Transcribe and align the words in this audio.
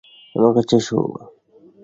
আমার 0.35 0.51
কাছে 0.57 0.75
এসো। 0.79 0.99